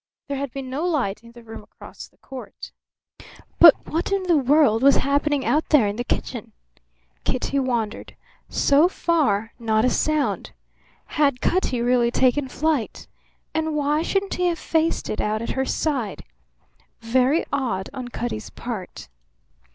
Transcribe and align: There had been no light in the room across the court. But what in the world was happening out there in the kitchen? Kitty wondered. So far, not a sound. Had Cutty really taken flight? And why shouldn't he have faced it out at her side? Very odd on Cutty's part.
There 0.27 0.37
had 0.39 0.51
been 0.51 0.67
no 0.67 0.83
light 0.83 1.23
in 1.23 1.33
the 1.33 1.43
room 1.43 1.61
across 1.61 2.07
the 2.07 2.17
court. 2.17 2.71
But 3.59 3.85
what 3.85 4.11
in 4.11 4.23
the 4.23 4.35
world 4.35 4.81
was 4.81 4.95
happening 4.95 5.45
out 5.45 5.69
there 5.69 5.85
in 5.87 5.95
the 5.95 6.03
kitchen? 6.03 6.53
Kitty 7.23 7.59
wondered. 7.59 8.15
So 8.49 8.89
far, 8.89 9.53
not 9.59 9.85
a 9.85 9.91
sound. 9.91 10.53
Had 11.05 11.39
Cutty 11.39 11.81
really 11.83 12.09
taken 12.09 12.47
flight? 12.47 13.05
And 13.53 13.75
why 13.75 14.01
shouldn't 14.01 14.33
he 14.33 14.47
have 14.47 14.57
faced 14.57 15.07
it 15.07 15.21
out 15.21 15.43
at 15.43 15.51
her 15.51 15.65
side? 15.65 16.23
Very 17.01 17.45
odd 17.53 17.87
on 17.93 18.07
Cutty's 18.07 18.49
part. 18.49 19.07